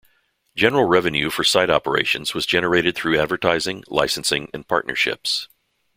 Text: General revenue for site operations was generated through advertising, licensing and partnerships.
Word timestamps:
General 0.55 0.85
revenue 0.85 1.29
for 1.29 1.43
site 1.43 1.69
operations 1.69 2.33
was 2.33 2.47
generated 2.47 2.95
through 2.95 3.19
advertising, 3.19 3.83
licensing 3.87 4.49
and 4.51 4.67
partnerships. 4.67 5.47